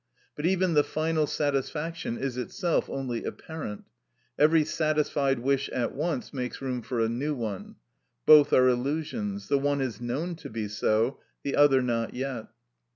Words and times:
But 0.35 0.47
even 0.47 0.73
the 0.73 0.83
final 0.83 1.27
satisfaction 1.27 2.17
is 2.17 2.35
itself 2.35 2.89
only 2.89 3.23
apparent; 3.23 3.83
every 4.35 4.63
satisfied 4.65 5.37
wish 5.37 5.69
at 5.69 5.93
once 5.93 6.33
makes 6.33 6.59
room 6.59 6.81
for 6.81 6.99
a 7.01 7.07
new 7.07 7.35
one; 7.35 7.75
both 8.25 8.51
are 8.51 8.67
illusions; 8.67 9.47
the 9.47 9.59
one 9.59 9.79
is 9.79 10.01
known 10.01 10.33
to 10.37 10.49
be 10.49 10.67
so, 10.67 11.19
the 11.43 11.55
other 11.55 11.83
not 11.83 12.15
yet. 12.15 12.47